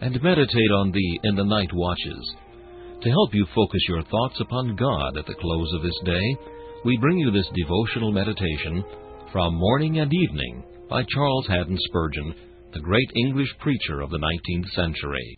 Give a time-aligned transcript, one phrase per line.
[0.00, 2.34] and meditate on thee in the night watches.
[3.02, 6.36] To help you focus your thoughts upon God at the close of this day,
[6.84, 8.84] we bring you this devotional meditation
[9.32, 12.34] from Morning and Evening by Charles Haddon Spurgeon,
[12.72, 15.36] the great English preacher of the 19th century.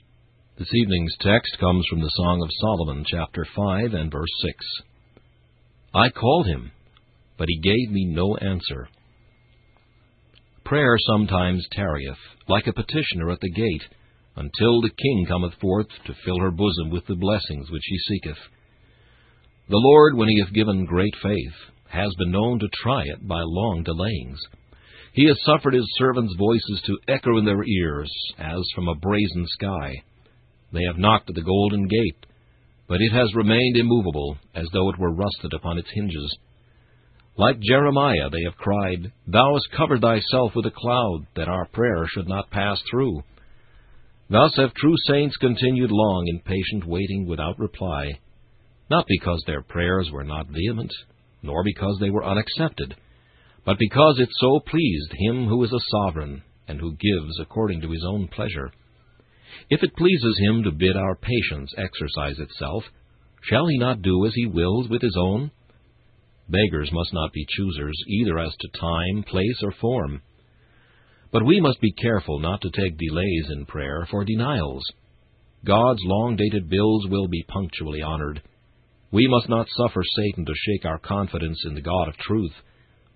[0.58, 4.54] This evening's text comes from the Song of Solomon, chapter 5 and verse 6.
[5.94, 6.70] I called him,
[7.38, 8.88] but he gave me no answer.
[10.64, 12.18] Prayer sometimes tarrieth,
[12.48, 13.82] like a petitioner at the gate,
[14.36, 18.38] until the king cometh forth to fill her bosom with the blessings which he seeketh.
[19.68, 21.54] The Lord, when he hath given great faith,
[21.88, 24.38] has been known to try it by long delayings.
[25.12, 29.46] He has suffered his servants' voices to echo in their ears, as from a brazen
[29.46, 29.94] sky.
[30.72, 32.26] They have knocked at the golden gate,
[32.88, 36.36] but it has remained immovable, as though it were rusted upon its hinges.
[37.36, 42.06] Like Jeremiah, they have cried, Thou hast covered thyself with a cloud, that our prayer
[42.06, 43.22] should not pass through.
[44.30, 48.20] Thus have true saints continued long in patient waiting without reply,
[48.88, 50.92] not because their prayers were not vehement,
[51.42, 52.94] nor because they were unaccepted,
[53.64, 57.90] but because it so pleased Him who is a sovereign, and who gives according to
[57.90, 58.70] His own pleasure.
[59.68, 62.84] If it pleases him to bid our patience exercise itself,
[63.42, 65.50] shall he not do as he wills with his own?
[66.48, 70.22] Beggars must not be choosers, either as to time, place, or form.
[71.32, 74.84] But we must be careful not to take delays in prayer for denials.
[75.64, 78.42] God's long-dated bills will be punctually honored.
[79.12, 82.52] We must not suffer Satan to shake our confidence in the God of truth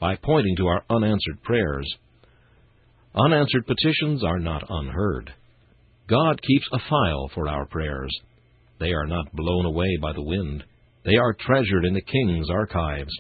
[0.01, 1.87] by pointing to our unanswered prayers.
[3.15, 5.33] Unanswered petitions are not unheard.
[6.09, 8.11] God keeps a file for our prayers.
[8.79, 10.65] They are not blown away by the wind.
[11.05, 13.13] They are treasured in the King's archives.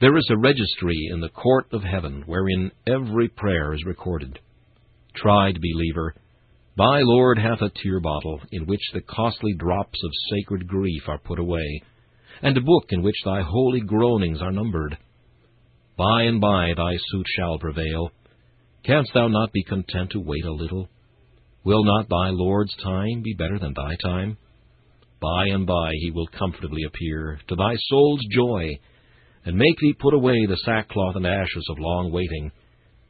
[0.00, 4.38] There is a registry in the court of heaven wherein every prayer is recorded.
[5.16, 6.14] Tried believer,
[6.76, 11.18] thy Lord hath a tear bottle in which the costly drops of sacred grief are
[11.18, 11.82] put away,
[12.42, 14.96] and a book in which thy holy groanings are numbered.
[15.96, 18.12] By and by thy suit shall prevail.
[18.84, 20.88] Canst thou not be content to wait a little?
[21.64, 24.36] Will not thy Lord's time be better than thy time?
[25.20, 28.78] By and by he will comfortably appear, to thy soul's joy,
[29.48, 32.52] and make thee put away the sackcloth and ashes of long waiting,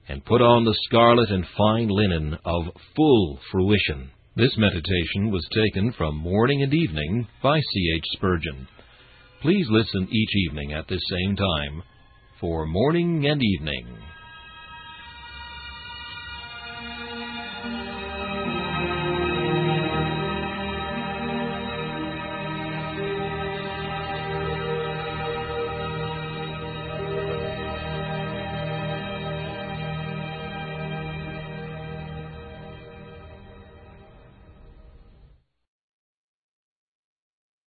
[0.09, 2.63] and put on the scarlet and fine linen of
[2.95, 4.09] full fruition.
[4.37, 7.93] This meditation was taken from Morning and Evening by C.
[7.97, 8.05] H.
[8.13, 8.69] Spurgeon.
[9.43, 11.83] Please listen each evening at this same time
[12.41, 13.89] for Morning and Evening.